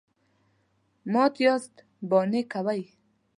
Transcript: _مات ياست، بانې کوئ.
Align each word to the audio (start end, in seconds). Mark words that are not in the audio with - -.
_مات 1.13 1.35
ياست، 1.45 1.75
بانې 2.09 2.41
کوئ. 2.51 2.81